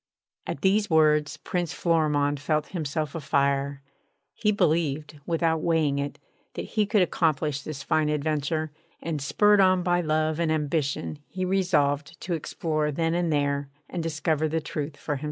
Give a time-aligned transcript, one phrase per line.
[0.47, 3.83] At these words Prince Florimond felt himself a fire.
[4.33, 6.17] He believed, without weighing it,
[6.55, 11.45] that he could accomplish this fine adventure; and, spurred on by love and ambition, he
[11.45, 15.19] resolved to explore then and there and discover the truth for himself.